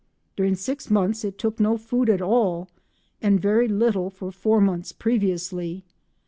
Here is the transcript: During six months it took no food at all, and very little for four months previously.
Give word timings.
During 0.35 0.55
six 0.55 0.89
months 0.89 1.23
it 1.23 1.37
took 1.37 1.59
no 1.59 1.77
food 1.77 2.09
at 2.09 2.23
all, 2.23 2.67
and 3.21 3.39
very 3.39 3.67
little 3.67 4.09
for 4.09 4.31
four 4.31 4.59
months 4.59 4.91
previously. 4.91 5.85